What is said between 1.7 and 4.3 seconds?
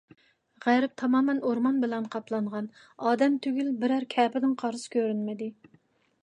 بىلەن قاپلانغان، ئادەم تۈگۈل، بىرەر